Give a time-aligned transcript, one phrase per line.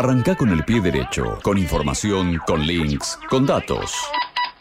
[0.00, 3.92] Arranca con el pie derecho, con información, con links, con datos.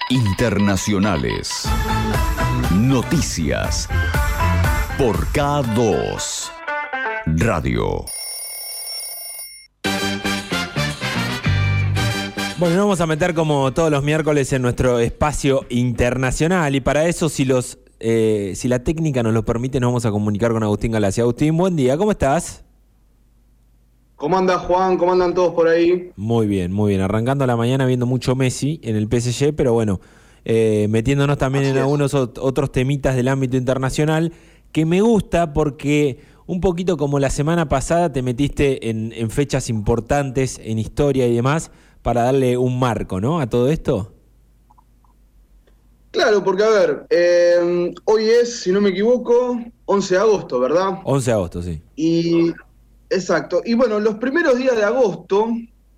[0.09, 1.63] Internacionales.
[2.75, 3.87] Noticias.
[4.97, 6.51] Por K2.
[7.25, 8.03] Radio.
[12.57, 17.07] Bueno, nos vamos a meter como todos los miércoles en nuestro espacio internacional y para
[17.07, 20.63] eso si los eh, si la técnica nos lo permite nos vamos a comunicar con
[20.63, 21.23] Agustín Galacia.
[21.23, 22.65] Agustín, buen día, ¿cómo estás?
[24.19, 24.97] ¿Cómo anda Juan?
[24.97, 26.11] ¿Cómo andan todos por ahí?
[26.17, 27.01] Muy bien, muy bien.
[27.01, 30.01] Arrancando la mañana viendo mucho Messi en el PSG, pero bueno,
[30.43, 34.33] eh, metiéndonos también en algunos otros temitas del ámbito internacional
[34.73, 40.59] que me gusta porque un poquito como la semana pasada te metiste en fechas importantes,
[40.61, 43.39] en historia y demás para darle un marco, ¿no?
[43.39, 44.11] A todo esto.
[46.11, 50.99] Claro, porque a ver, eh, hoy es, si no me equivoco, 11 de agosto, ¿verdad?
[51.03, 51.81] 11 de agosto, sí.
[51.95, 52.51] Y,
[53.09, 53.61] exacto.
[53.65, 55.49] Y bueno, los primeros días de agosto,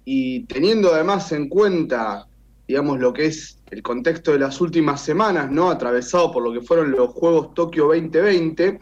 [0.05, 2.27] y teniendo además en cuenta,
[2.67, 5.69] digamos, lo que es el contexto de las últimas semanas, ¿no?
[5.69, 8.79] Atravesado por lo que fueron los Juegos Tokio 2020,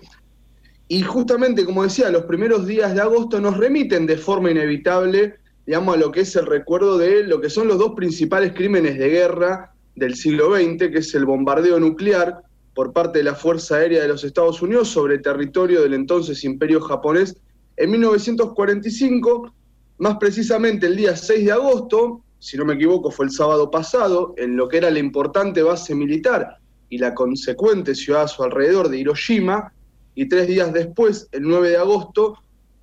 [0.87, 5.35] y justamente, como decía, los primeros días de agosto nos remiten de forma inevitable
[5.69, 8.97] digamos, a lo que es el recuerdo de lo que son los dos principales crímenes
[8.97, 12.41] de guerra del siglo XX, que es el bombardeo nuclear
[12.73, 16.81] por parte de la Fuerza Aérea de los Estados Unidos sobre territorio del entonces Imperio
[16.81, 17.37] japonés
[17.79, 19.53] en 1945,
[19.99, 24.33] más precisamente el día 6 de agosto, si no me equivoco fue el sábado pasado,
[24.37, 26.57] en lo que era la importante base militar
[26.89, 29.71] y la consecuente ciudad a su alrededor de Hiroshima,
[30.13, 32.35] y tres días después, el 9 de agosto,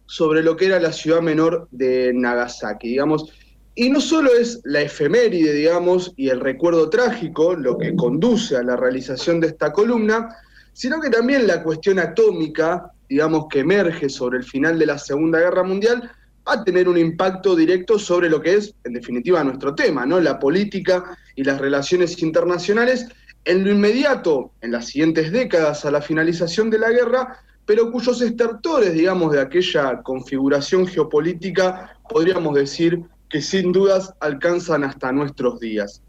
[0.07, 3.31] sobre lo que era la ciudad menor de Nagasaki, digamos.
[3.75, 8.63] Y no solo es la efeméride, digamos, y el recuerdo trágico lo que conduce a
[8.63, 10.35] la realización de esta columna,
[10.73, 15.39] sino que también la cuestión atómica, digamos, que emerge sobre el final de la Segunda
[15.41, 16.11] Guerra Mundial,
[16.47, 20.21] va a tener un impacto directo sobre lo que es, en definitiva, nuestro tema, ¿no?
[20.21, 23.09] La política y las relaciones internacionales
[23.45, 28.21] en lo inmediato, en las siguientes décadas a la finalización de la guerra, pero cuyos
[28.21, 36.03] estertores, digamos, de aquella configuración geopolítica, podríamos decir que sin dudas alcanzan hasta nuestros días.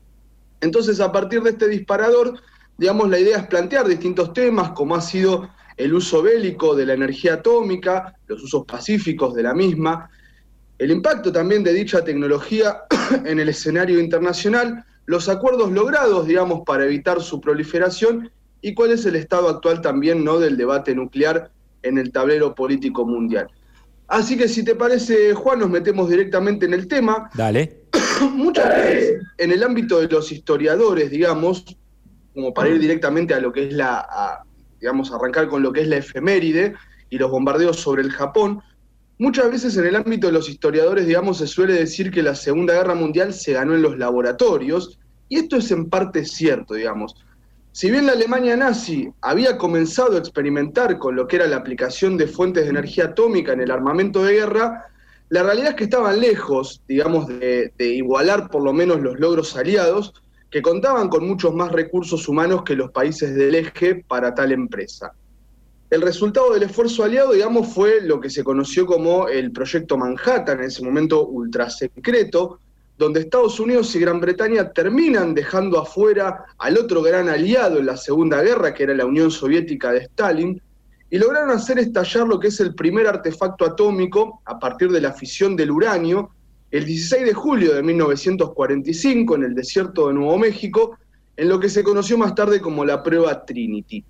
[0.61, 2.39] Entonces, a partir de este disparador,
[2.77, 6.93] digamos, la idea es plantear distintos temas, como ha sido el uso bélico de la
[6.93, 10.09] energía atómica, los usos pacíficos de la misma,
[10.79, 12.81] el impacto también de dicha tecnología
[13.25, 18.29] en el escenario internacional, los acuerdos logrados, digamos, para evitar su proliferación
[18.61, 20.39] y cuál es el estado actual también ¿no?
[20.39, 21.51] del debate nuclear
[21.83, 23.47] en el tablero político mundial.
[24.07, 27.29] Así que si te parece, Juan, nos metemos directamente en el tema.
[27.35, 27.83] Dale.
[28.33, 31.65] Muchas veces en el ámbito de los historiadores, digamos,
[32.33, 34.43] como para ir directamente a lo que es la,
[34.79, 36.75] digamos, arrancar con lo que es la efeméride
[37.09, 38.61] y los bombardeos sobre el Japón,
[39.17, 42.73] muchas veces en el ámbito de los historiadores, digamos, se suele decir que la Segunda
[42.73, 44.99] Guerra Mundial se ganó en los laboratorios,
[45.29, 47.15] y esto es en parte cierto, digamos.
[47.71, 52.17] Si bien la Alemania nazi había comenzado a experimentar con lo que era la aplicación
[52.17, 54.85] de fuentes de energía atómica en el armamento de guerra,
[55.29, 60.13] la realidad es que estaban lejos, digamos, de, igualar por lo menos los logros aliados,
[60.49, 65.11] que contaban con muchos más recursos humanos que los países del eje para tal empresa.
[65.89, 70.59] El resultado del esfuerzo aliado, digamos, fue lo que se conoció como el Proyecto Manhattan,
[70.59, 72.59] en ese momento ultra secreto,
[72.97, 77.95] donde Estados Unidos y Gran Bretaña terminan dejando afuera al otro gran aliado en la
[77.95, 80.61] Segunda Guerra, que era la Unión Soviética de Stalin,
[81.09, 85.13] y lograron hacer estallar lo que es el primer artefacto atómico a partir de la
[85.13, 86.31] fisión del uranio,
[86.71, 90.97] el 16 de julio de 1945 en el desierto de Nuevo México,
[91.37, 94.03] en lo que se conoció más tarde como la prueba Trinity.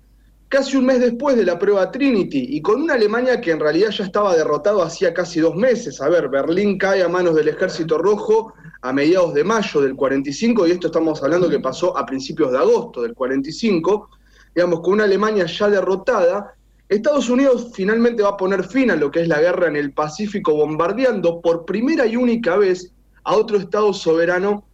[0.48, 3.90] Casi un mes después de la prueba Trinity y con una Alemania que en realidad
[3.90, 7.98] ya estaba derrotado hacía casi dos meses, a ver, Berlín cae a manos del ejército
[7.98, 12.52] rojo a mediados de mayo del 45, y esto estamos hablando que pasó a principios
[12.52, 14.08] de agosto del 45,
[14.54, 16.54] digamos, con una Alemania ya derrotada,
[16.88, 19.92] Estados Unidos finalmente va a poner fin a lo que es la guerra en el
[19.92, 22.92] Pacífico, bombardeando por primera y única vez
[23.24, 24.64] a otro Estado soberano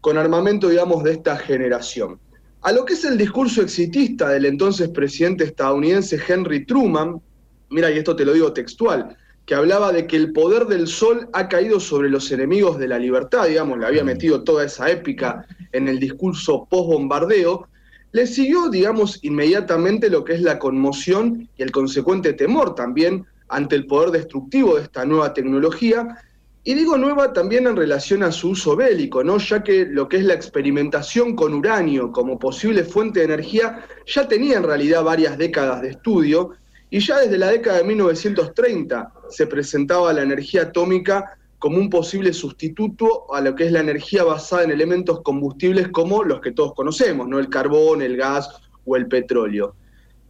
[0.00, 2.18] con armamento, digamos, de esta generación.
[2.62, 7.20] A lo que es el discurso exitista del entonces presidente estadounidense Henry Truman,
[7.68, 11.28] mira, y esto te lo digo textual, que hablaba de que el poder del sol
[11.32, 15.46] ha caído sobre los enemigos de la libertad, digamos, le había metido toda esa épica
[15.72, 17.68] en el discurso post-bombardeo,
[18.12, 23.76] le siguió, digamos, inmediatamente lo que es la conmoción y el consecuente temor también ante
[23.76, 26.16] el poder destructivo de esta nueva tecnología,
[26.62, 29.38] y digo nueva también en relación a su uso bélico, ¿no?
[29.38, 34.28] ya que lo que es la experimentación con uranio como posible fuente de energía ya
[34.28, 36.50] tenía en realidad varias décadas de estudio,
[36.90, 42.32] y ya desde la década de 1930 se presentaba la energía atómica como un posible
[42.32, 46.72] sustituto a lo que es la energía basada en elementos combustibles como los que todos
[46.74, 47.38] conocemos, ¿no?
[47.38, 48.48] El carbón, el gas
[48.86, 49.74] o el petróleo.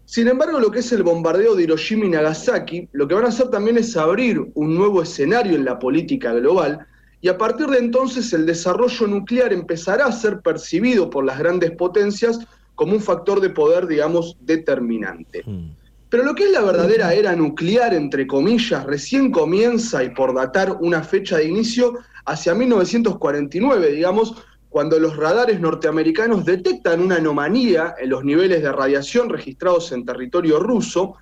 [0.04, 3.28] Sin embargo, lo que es el bombardeo de Hiroshima y Nagasaki, lo que van a
[3.28, 6.84] hacer también es abrir un nuevo escenario en la política global,
[7.20, 11.70] y a partir de entonces el desarrollo nuclear empezará a ser percibido por las grandes
[11.70, 12.40] potencias
[12.74, 15.44] como un factor de poder, digamos, determinante.
[15.46, 15.79] Mm.
[16.10, 20.76] Pero lo que es la verdadera era nuclear, entre comillas, recién comienza y por datar
[20.80, 24.34] una fecha de inicio hacia 1949, digamos,
[24.68, 30.58] cuando los radares norteamericanos detectan una anomalía en los niveles de radiación registrados en territorio
[30.58, 31.14] ruso,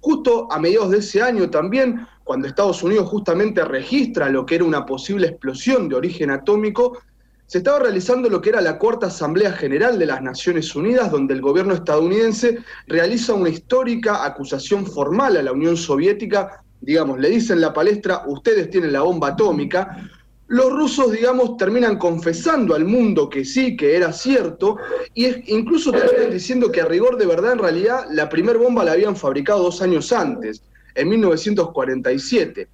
[0.00, 4.64] justo a mediados de ese año también, cuando Estados Unidos justamente registra lo que era
[4.64, 6.98] una posible explosión de origen atómico,
[7.46, 11.34] se estaba realizando lo que era la Cuarta Asamblea General de las Naciones Unidas, donde
[11.34, 17.60] el gobierno estadounidense realiza una histórica acusación formal a la Unión Soviética, digamos, le dicen
[17.60, 20.10] la palestra, ustedes tienen la bomba atómica,
[20.48, 24.76] los rusos, digamos, terminan confesando al mundo que sí, que era cierto,
[25.14, 28.92] y incluso terminan diciendo que a rigor de verdad, en realidad, la primera bomba la
[28.92, 30.62] habían fabricado dos años antes,
[30.94, 32.68] en 1947.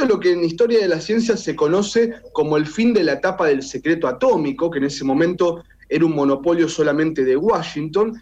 [0.00, 3.14] Es lo que en historia de la ciencia se conoce como el fin de la
[3.14, 8.18] etapa del secreto atómico, que en ese momento era un monopolio solamente de Washington,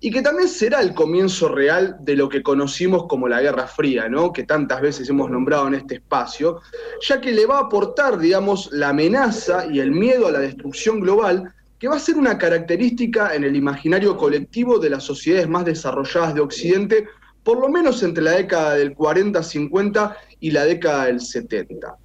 [0.00, 4.08] y que también será el comienzo real de lo que conocimos como la Guerra Fría,
[4.08, 4.32] ¿no?
[4.32, 6.62] que tantas veces hemos nombrado en este espacio,
[7.06, 11.00] ya que le va a aportar, digamos, la amenaza y el miedo a la destrucción
[11.00, 15.64] global, que va a ser una característica en el imaginario colectivo de las sociedades más
[15.64, 17.06] desarrolladas de Occidente,
[17.48, 21.96] por lo menos entre la década del 40-50 y la década del 70.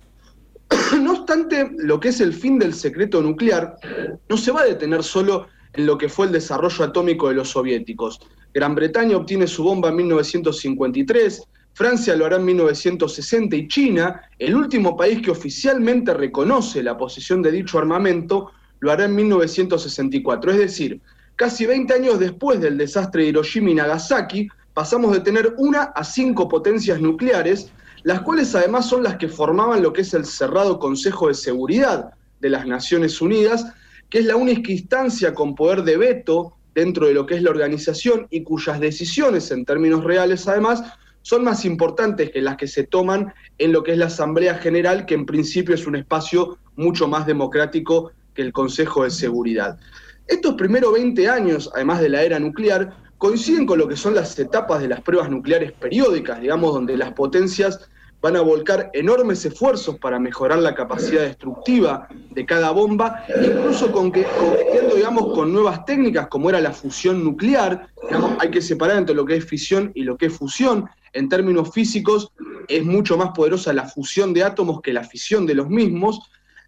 [1.02, 3.76] No obstante, lo que es el fin del secreto nuclear
[4.30, 7.50] no se va a detener solo en lo que fue el desarrollo atómico de los
[7.50, 8.22] soviéticos.
[8.54, 11.44] Gran Bretaña obtiene su bomba en 1953,
[11.74, 17.42] Francia lo hará en 1960 y China, el último país que oficialmente reconoce la posesión
[17.42, 20.52] de dicho armamento, lo hará en 1964.
[20.52, 21.02] Es decir,
[21.36, 26.04] casi 20 años después del desastre de Hiroshima y Nagasaki, pasamos de tener una a
[26.04, 27.72] cinco potencias nucleares,
[28.04, 32.12] las cuales además son las que formaban lo que es el cerrado Consejo de Seguridad
[32.40, 33.66] de las Naciones Unidas,
[34.10, 37.52] que es la única instancia con poder de veto dentro de lo que es la
[37.52, 40.84] organización y cuyas decisiones en términos reales además
[41.22, 45.06] son más importantes que las que se toman en lo que es la Asamblea General,
[45.06, 49.80] que en principio es un espacio mucho más democrático que el Consejo de Seguridad.
[50.28, 52.94] Estos primeros 20 años, además de la era nuclear,
[53.24, 57.14] coinciden con lo que son las etapas de las pruebas nucleares periódicas, digamos, donde las
[57.14, 57.90] potencias
[58.22, 64.12] van a volcar enormes esfuerzos para mejorar la capacidad destructiva de cada bomba, incluso con
[64.12, 64.28] que,
[64.94, 67.88] digamos, con nuevas técnicas como era la fusión nuclear.
[68.40, 70.90] hay que separar entre lo que es fisión y lo que es fusión.
[71.14, 72.34] En términos físicos,
[72.68, 76.20] es mucho más poderosa la fusión de átomos que la fisión de los mismos.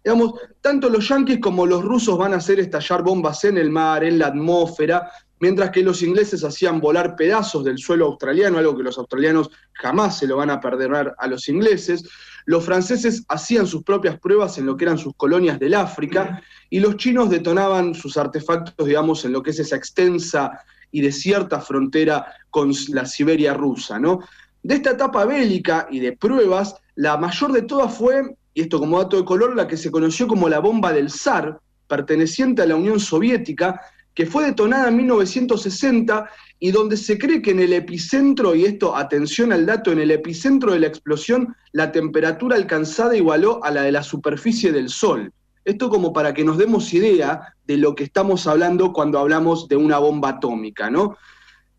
[0.02, 4.04] Digamos, tanto los yanquis como los rusos van a hacer estallar bombas en el mar,
[4.04, 5.10] en la atmósfera,
[5.40, 10.18] mientras que los ingleses hacían volar pedazos del suelo australiano, algo que los australianos jamás
[10.18, 12.08] se lo van a perdonar a los ingleses.
[12.46, 16.80] Los franceses hacían sus propias pruebas en lo que eran sus colonias del África y
[16.80, 20.60] los chinos detonaban sus artefactos, digamos, en lo que es esa extensa
[20.90, 24.20] y desierta frontera con la Siberia rusa, ¿no?
[24.62, 28.98] De esta etapa bélica y de pruebas, la mayor de todas fue, y esto como
[28.98, 32.74] dato de color, la que se conoció como la bomba del zar, perteneciente a la
[32.74, 33.80] Unión Soviética,
[34.16, 38.96] que fue detonada en 1960 y donde se cree que en el epicentro, y esto,
[38.96, 43.82] atención al dato, en el epicentro de la explosión, la temperatura alcanzada igualó a la
[43.82, 45.30] de la superficie del Sol.
[45.66, 49.76] Esto como para que nos demos idea de lo que estamos hablando cuando hablamos de
[49.76, 51.18] una bomba atómica, ¿no?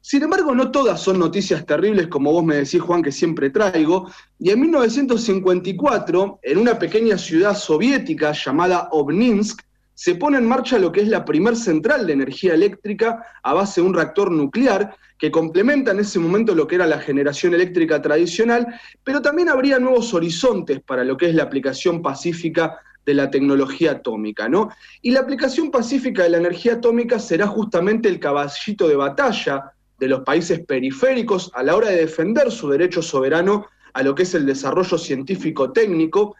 [0.01, 4.11] Sin embargo, no todas son noticias terribles, como vos me decís, Juan, que siempre traigo.
[4.37, 9.61] Y en 1954, en una pequeña ciudad soviética llamada Obninsk,
[9.97, 13.81] se pone en marcha lo que es la primer central de energía eléctrica a base
[13.81, 17.99] de un reactor nuclear que complementa en ese momento lo que era la generación eléctrica
[17.99, 18.67] tradicional,
[19.03, 22.77] pero también habría nuevos horizontes para lo que es la aplicación pacífica
[23.07, 24.69] de la tecnología atómica, ¿no?
[25.01, 30.09] Y la aplicación pacífica de la energía atómica será justamente el caballito de batalla de
[30.09, 34.35] los países periféricos a la hora de defender su derecho soberano a lo que es
[34.35, 36.35] el desarrollo científico técnico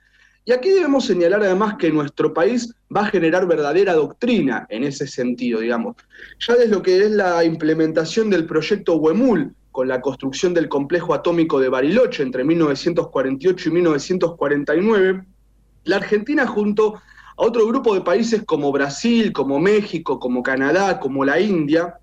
[0.48, 5.06] y aquí debemos señalar además que nuestro país va a generar verdadera doctrina en ese
[5.06, 5.98] sentido, digamos.
[6.40, 11.14] Ya desde lo que es la implementación del proyecto Huemul, con la construcción del complejo
[11.14, 15.26] atómico de Bariloche entre 1948 y 1949,
[15.84, 17.02] la Argentina junto a
[17.36, 21.96] otro grupo de países como Brasil, como México, como Canadá, como la India,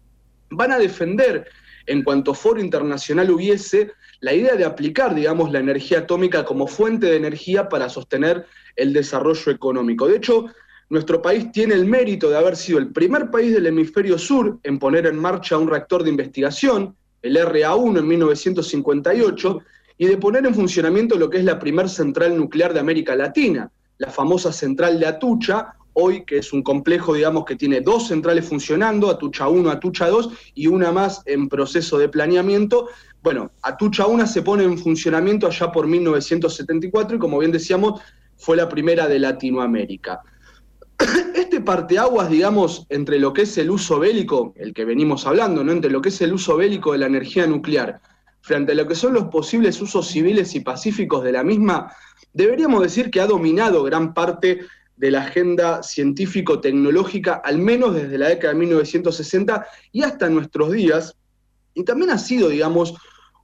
[0.51, 1.49] van a defender,
[1.87, 3.93] en cuanto foro internacional hubiese,
[4.25, 8.95] la idea de aplicar, digamos, la energía atómica como fuente de energía para sostener el
[8.95, 10.09] desarrollo económico.
[10.09, 10.47] De hecho,
[10.89, 14.79] nuestro país tiene el mérito de haber sido el primer país del hemisferio sur en
[14.79, 19.59] poner en marcha un reactor de investigación, el RA1 en 1958,
[19.99, 23.71] y de poner en funcionamiento lo que es la primer central nuclear de América Latina,
[23.99, 28.47] la famosa central de Atucha, hoy que es un complejo, digamos, que tiene dos centrales
[28.47, 32.89] funcionando, Atucha 1, Atucha 2, y una más en proceso de planeamiento.
[33.25, 38.03] Bueno, Atucha 1 se pone en funcionamiento allá por 1974 y como bien decíamos,
[38.37, 40.21] fue la primera de Latinoamérica.
[41.35, 45.73] Este parteaguas, digamos, entre lo que es el uso bélico, el que venimos hablando, ¿no?
[45.73, 47.99] Entre lo que es el uso bélico de la energía nuclear,
[48.43, 51.95] frente a lo que son los posibles usos civiles y pacíficos de la misma,
[52.35, 54.61] deberíamos decir que ha dominado gran parte
[54.99, 61.17] de la agenda científico-tecnológica, al menos desde la década de 1960 y hasta nuestros días,
[61.73, 62.95] y también ha sido, digamos,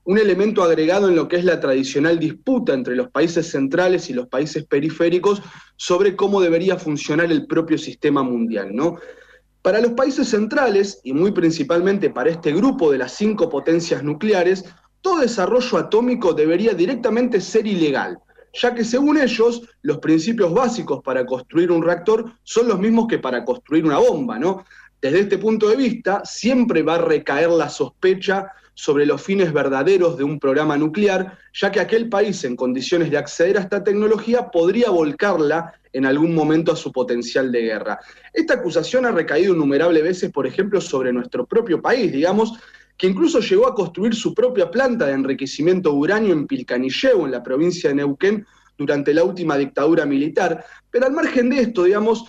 [0.03, 4.13] un elemento agregado en lo que es la tradicional disputa entre los países centrales y
[4.13, 5.41] los países periféricos
[5.75, 8.97] sobre cómo debería funcionar el propio sistema mundial, ¿no?
[9.61, 14.65] Para los países centrales, y muy principalmente para este grupo de las cinco potencias nucleares,
[15.01, 18.17] todo desarrollo atómico debería directamente ser ilegal,
[18.53, 23.19] ya que según ellos, los principios básicos para construir un reactor son los mismos que
[23.19, 24.65] para construir una bomba, ¿no?
[24.99, 28.47] Desde este punto de vista, siempre va a recaer la sospecha
[28.81, 33.17] sobre los fines verdaderos de un programa nuclear, ya que aquel país en condiciones de
[33.19, 37.99] acceder a esta tecnología podría volcarla en algún momento a su potencial de guerra.
[38.33, 42.53] Esta acusación ha recaído innumerables veces, por ejemplo, sobre nuestro propio país, digamos,
[42.97, 47.31] que incluso llegó a construir su propia planta de enriquecimiento de uranio en Pilcanilleu, en
[47.33, 48.47] la provincia de Neuquén,
[48.79, 50.65] durante la última dictadura militar.
[50.89, 52.25] Pero al margen de esto, digamos,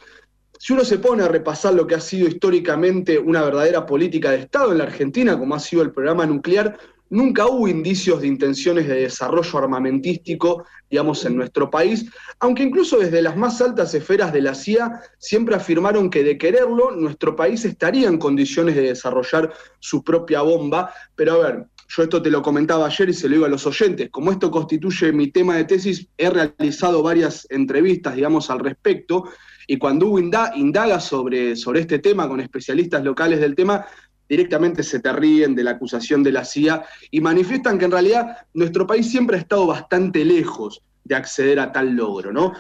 [0.62, 4.36] si uno se pone a repasar lo que ha sido históricamente una verdadera política de
[4.36, 6.78] Estado en la Argentina, como ha sido el programa nuclear,
[7.10, 12.06] nunca hubo indicios de intenciones de desarrollo armamentístico, digamos, en nuestro país,
[12.38, 16.92] aunque incluso desde las más altas esferas de la CIA siempre afirmaron que de quererlo,
[16.92, 20.94] nuestro país estaría en condiciones de desarrollar su propia bomba.
[21.16, 23.66] Pero a ver, yo esto te lo comentaba ayer y se lo digo a los
[23.66, 29.24] oyentes, como esto constituye mi tema de tesis, he realizado varias entrevistas, digamos, al respecto,
[29.66, 30.18] y cuando Hugo
[30.54, 33.86] indaga sobre, sobre este tema con especialistas locales del tema,
[34.28, 38.46] directamente se te ríen de la acusación de la CIA y manifiestan que en realidad
[38.54, 42.52] nuestro país siempre ha estado bastante lejos de acceder a tal logro, ¿no?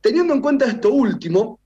[0.00, 1.60] Teniendo en cuenta esto último,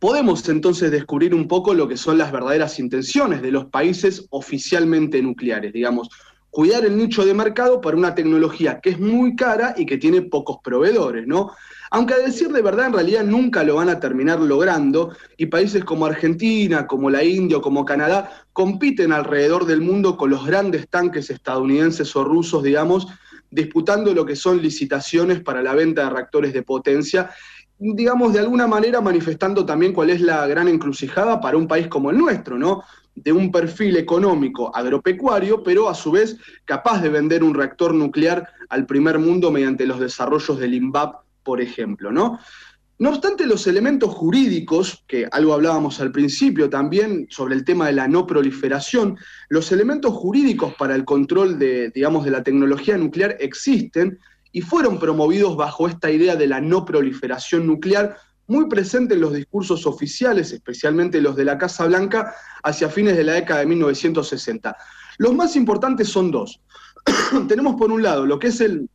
[0.00, 5.22] podemos entonces descubrir un poco lo que son las verdaderas intenciones de los países oficialmente
[5.22, 6.08] nucleares, digamos,
[6.50, 10.22] cuidar el nicho de mercado para una tecnología que es muy cara y que tiene
[10.22, 11.50] pocos proveedores, ¿no?
[11.90, 15.84] aunque a decir de verdad en realidad nunca lo van a terminar logrando y países
[15.84, 20.88] como Argentina, como la India o como Canadá compiten alrededor del mundo con los grandes
[20.88, 23.06] tanques estadounidenses o rusos, digamos,
[23.50, 27.30] disputando lo que son licitaciones para la venta de reactores de potencia,
[27.78, 32.10] digamos, de alguna manera manifestando también cuál es la gran encrucijada para un país como
[32.10, 32.82] el nuestro, ¿no?
[33.22, 38.48] De un perfil económico agropecuario, pero a su vez capaz de vender un reactor nuclear
[38.68, 42.38] al primer mundo mediante los desarrollos del INVAP por ejemplo, ¿no?
[42.98, 47.94] No obstante, los elementos jurídicos, que algo hablábamos al principio también sobre el tema de
[47.94, 49.16] la no proliferación,
[49.48, 54.18] los elementos jurídicos para el control de, digamos, de la tecnología nuclear existen
[54.52, 58.18] y fueron promovidos bajo esta idea de la no proliferación nuclear,
[58.48, 63.24] muy presente en los discursos oficiales, especialmente los de la Casa Blanca, hacia fines de
[63.24, 64.76] la década de 1960.
[65.18, 66.60] Los más importantes son dos.
[67.48, 68.88] Tenemos por un lado lo que es el,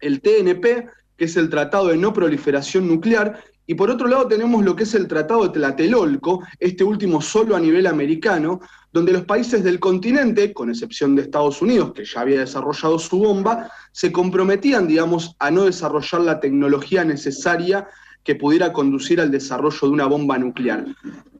[0.00, 4.62] el TNP, que es el Tratado de No Proliferación Nuclear, y por otro lado tenemos
[4.62, 8.60] lo que es el Tratado de Tlatelolco, este último solo a nivel americano,
[8.92, 13.18] donde los países del continente, con excepción de Estados Unidos, que ya había desarrollado su
[13.18, 17.88] bomba, se comprometían, digamos, a no desarrollar la tecnología necesaria
[18.24, 20.86] que pudiera conducir al desarrollo de una bomba nuclear.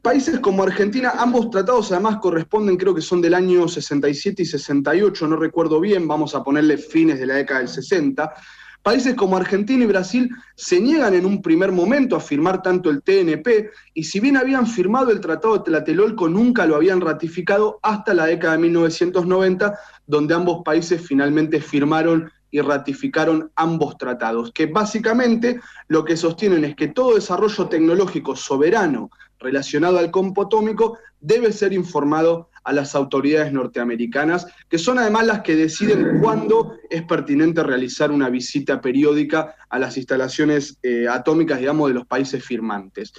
[0.01, 5.27] Países como Argentina, ambos tratados además corresponden, creo que son del año 67 y 68,
[5.27, 8.31] no recuerdo bien, vamos a ponerle fines de la década del 60,
[8.85, 13.01] Países como Argentina y Brasil se niegan en un primer momento a firmar tanto el
[13.01, 18.13] TNP y si bien habían firmado el Tratado de Tlatelolco, nunca lo habían ratificado hasta
[18.13, 25.59] la década de 1990, donde ambos países finalmente firmaron y ratificaron ambos tratados, que básicamente
[25.89, 29.09] lo que sostienen es que todo desarrollo tecnológico soberano
[29.39, 35.41] relacionado al compo atómico debe ser informado a las autoridades norteamericanas, que son además las
[35.41, 41.89] que deciden cuándo es pertinente realizar una visita periódica a las instalaciones eh, atómicas, digamos,
[41.89, 43.11] de los países firmantes.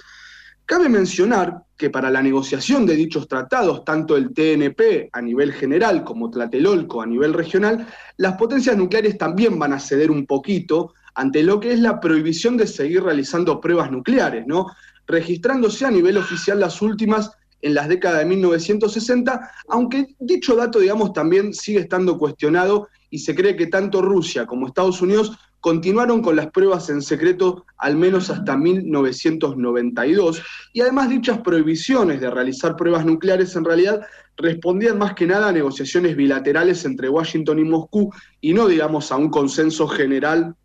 [0.67, 6.03] Cabe mencionar que para la negociación de dichos tratados, tanto el TNP a nivel general
[6.03, 11.41] como Tlatelolco a nivel regional, las potencias nucleares también van a ceder un poquito ante
[11.41, 14.67] lo que es la prohibición de seguir realizando pruebas nucleares, ¿no?
[15.07, 17.31] registrándose a nivel oficial las últimas
[17.61, 23.33] en las décadas de 1960, aunque dicho dato, digamos, también sigue estando cuestionado y se
[23.33, 28.29] cree que tanto Rusia como Estados Unidos continuaron con las pruebas en secreto al menos
[28.29, 30.41] hasta 1992,
[30.73, 34.01] y además dichas prohibiciones de realizar pruebas nucleares en realidad
[34.37, 39.17] respondían más que nada a negociaciones bilaterales entre Washington y Moscú y no, digamos, a
[39.17, 40.55] un consenso general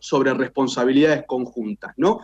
[0.00, 2.20] sobre responsabilidades conjuntas, ¿no?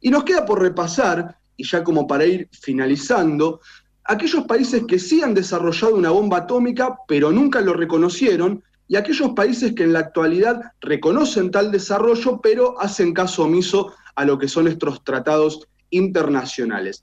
[0.00, 3.60] Y nos queda por repasar, y ya como para ir finalizando,
[4.04, 9.30] aquellos países que sí han desarrollado una bomba atómica, pero nunca lo reconocieron, y aquellos
[9.30, 14.48] países que en la actualidad reconocen tal desarrollo, pero hacen caso omiso a lo que
[14.48, 17.02] son nuestros tratados internacionales.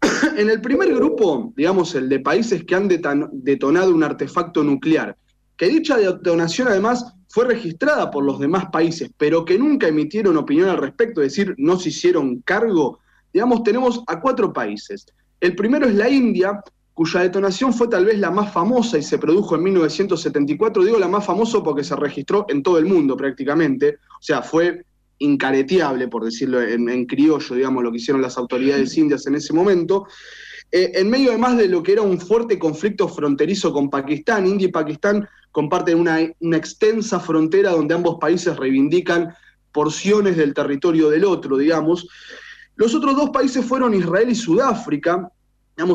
[0.38, 5.18] en el primer grupo, digamos, el de países que han detonado un artefacto nuclear,
[5.58, 10.70] que dicha detonación además fue registrada por los demás países, pero que nunca emitieron opinión
[10.70, 13.00] al respecto, es decir, no se hicieron cargo,
[13.34, 15.04] digamos, tenemos a cuatro países.
[15.40, 16.62] El primero es la India,
[16.98, 20.82] cuya detonación fue tal vez la más famosa y se produjo en 1974.
[20.82, 24.84] Digo la más famosa porque se registró en todo el mundo prácticamente, o sea, fue
[25.18, 30.08] incareteable, por decirlo en, criollo, digamos, lo que hicieron las autoridades indias en ese momento.
[30.72, 34.66] Eh, en medio además de lo que era un fuerte conflicto fronterizo con Pakistán, India
[34.66, 39.32] y Pakistán comparten una, una extensa frontera donde ambos países reivindican
[39.70, 42.08] porciones del territorio del otro, digamos.
[42.74, 45.30] Los otros dos países fueron Israel y Sudáfrica,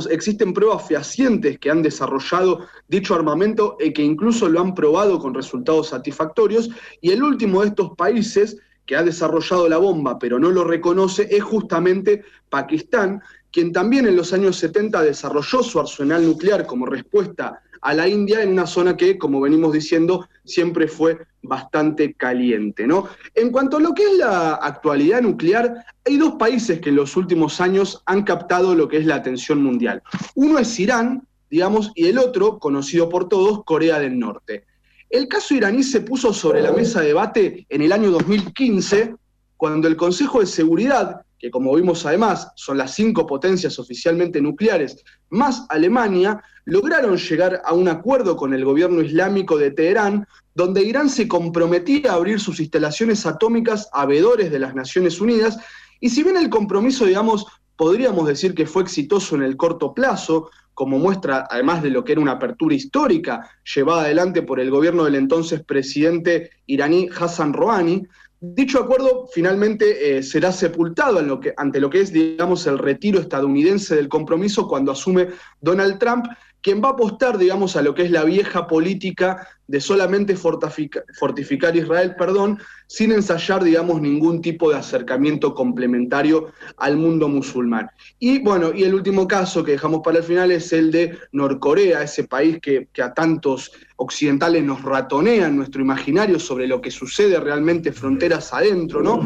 [0.10, 5.34] existen pruebas fehacientes que han desarrollado dicho armamento y que incluso lo han probado con
[5.34, 6.70] resultados satisfactorios.
[7.02, 11.28] Y el último de estos países que ha desarrollado la bomba pero no lo reconoce
[11.32, 13.22] es justamente Pakistán,
[13.52, 18.42] quien también en los años 70 desarrolló su arsenal nuclear como respuesta a la India
[18.42, 22.88] en una zona que, como venimos diciendo, siempre fue bastante caliente.
[22.88, 23.08] ¿no?
[23.36, 27.16] En cuanto a lo que es la actualidad nuclear, hay dos países que en los
[27.16, 30.02] últimos años han captado lo que es la atención mundial.
[30.36, 34.66] Uno es Irán, digamos, y el otro, conocido por todos, Corea del Norte.
[35.10, 39.16] El caso iraní se puso sobre la mesa de debate en el año 2015,
[39.58, 45.04] cuando el Consejo de Seguridad que como vimos además son las cinco potencias oficialmente nucleares,
[45.30, 50.26] más Alemania, lograron llegar a un acuerdo con el gobierno islámico de Teherán,
[50.56, 55.58] donde Irán se comprometía a abrir sus instalaciones atómicas a vedores de las Naciones Unidas,
[56.00, 60.50] y si bien el compromiso, digamos, podríamos decir que fue exitoso en el corto plazo,
[60.74, 65.04] como muestra además de lo que era una apertura histórica llevada adelante por el gobierno
[65.04, 68.08] del entonces presidente iraní Hassan Rouhani,
[68.46, 72.78] Dicho acuerdo finalmente eh, será sepultado en lo que, ante lo que es, digamos, el
[72.78, 75.30] retiro estadounidense del compromiso cuando asume
[75.62, 76.26] Donald Trump,
[76.64, 81.76] quien va a apostar, digamos, a lo que es la vieja política de solamente fortificar
[81.76, 87.90] Israel, perdón, sin ensayar, digamos, ningún tipo de acercamiento complementario al mundo musulmán.
[88.18, 92.02] Y bueno, y el último caso que dejamos para el final es el de Norcorea,
[92.02, 97.92] ese país que, a tantos occidentales nos ratonean nuestro imaginario sobre lo que sucede realmente
[97.92, 99.22] fronteras adentro, ¿no?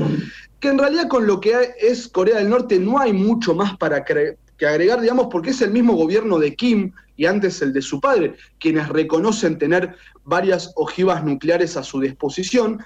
[0.59, 4.03] Que en realidad con lo que es Corea del Norte no hay mucho más para
[4.03, 7.81] creer que agregar, digamos, porque es el mismo gobierno de Kim y antes el de
[7.81, 12.79] su padre, quienes reconocen tener varias ojivas nucleares a su disposición,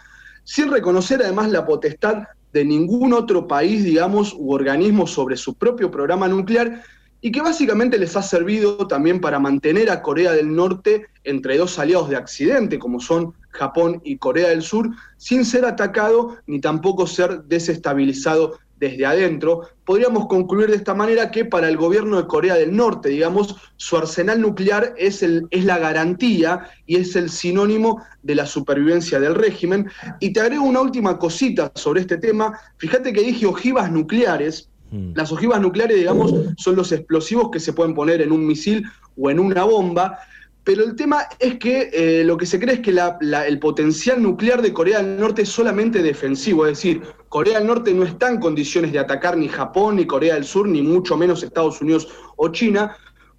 [0.44, 5.90] sin reconocer además la potestad de ningún otro país, digamos, u organismo sobre su propio
[5.90, 6.84] programa nuclear,
[7.22, 11.78] y que básicamente les ha servido también para mantener a Corea del Norte entre dos
[11.78, 17.06] aliados de accidente, como son Japón y Corea del Sur, sin ser atacado ni tampoco
[17.06, 22.56] ser desestabilizado desde adentro, podríamos concluir de esta manera que para el gobierno de Corea
[22.56, 28.02] del Norte, digamos, su arsenal nuclear es, el, es la garantía y es el sinónimo
[28.24, 29.88] de la supervivencia del régimen.
[30.20, 32.60] Y te agrego una última cosita sobre este tema.
[32.78, 34.72] Fíjate que dije ojivas nucleares.
[34.90, 35.12] Mm.
[35.14, 38.84] Las ojivas nucleares, digamos, son los explosivos que se pueden poner en un misil
[39.16, 40.18] o en una bomba.
[40.64, 44.62] Pero el tema es que eh, lo que se cree es que el potencial nuclear
[44.62, 48.40] de Corea del Norte es solamente defensivo, es decir, Corea del Norte no está en
[48.40, 52.50] condiciones de atacar ni Japón, ni Corea del Sur, ni mucho menos Estados Unidos o
[52.50, 52.96] China,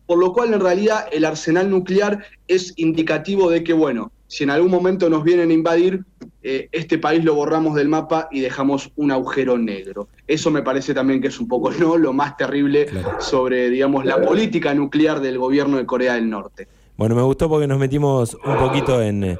[0.06, 4.50] por lo cual en realidad el arsenal nuclear es indicativo de que, bueno, si en
[4.50, 6.04] algún momento nos vienen a invadir,
[6.42, 10.08] eh, este país lo borramos del mapa y dejamos un agujero negro.
[10.26, 11.96] Eso me parece también que es un poco ¿no?
[11.96, 12.88] lo más terrible
[13.20, 16.66] sobre, digamos, la política nuclear del gobierno de Corea del Norte.
[17.02, 19.36] Bueno, me gustó porque nos metimos un poquito en,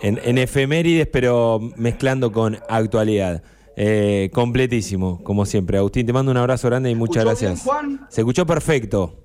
[0.00, 3.42] en, efemérides, pero mezclando con actualidad.
[3.74, 5.76] Eh, completísimo, como siempre.
[5.76, 7.62] Agustín, te mando un abrazo grande y muchas gracias.
[7.64, 8.06] Juan?
[8.10, 9.24] Se escuchó perfecto.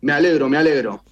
[0.00, 1.02] Me alegro, me alegro.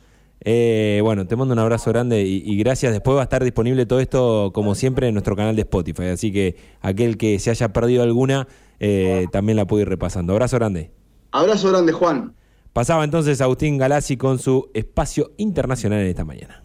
[0.42, 2.92] Eh, bueno, te mando un abrazo grande y, gracias.
[2.92, 6.04] Después va a estar disponible todo esto, como siempre, en nuestro canal de Spotify.
[6.04, 8.46] Así que aquel que se haya perdido alguna,
[8.78, 10.34] eh, también la puede ir repasando.
[10.34, 10.92] Abrazo grande.
[11.32, 12.36] Abrazo grande, Juan.
[12.72, 16.64] Pasaba entonces Agustín Galassi con su espacio internacional en esta mañana.